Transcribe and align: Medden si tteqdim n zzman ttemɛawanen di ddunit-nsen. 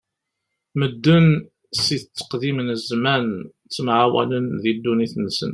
Medden 0.79 1.25
si 1.83 1.95
tteqdim 2.01 2.57
n 2.63 2.69
zzman 2.87 3.25
ttemɛawanen 3.65 4.45
di 4.63 4.71
ddunit-nsen. 4.77 5.49